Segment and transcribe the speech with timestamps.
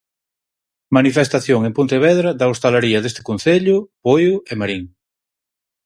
[0.97, 4.83] Manifestación en Pontevedra da hostalaría deste concello, Poio e Marín.